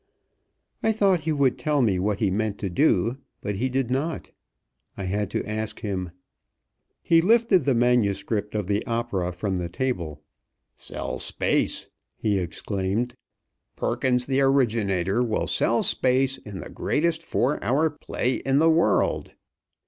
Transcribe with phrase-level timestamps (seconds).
[0.81, 4.31] I thought he would tell me what he meant to do, but he did not.
[4.97, 6.09] I had to ask him.
[7.03, 10.23] He lifted the manuscript of the opera from the table.
[10.75, 11.87] "Sell space!"
[12.17, 13.13] he exclaimed.
[13.75, 19.33] "Perkins the Originator will sell space in the greatest four hour play in the world.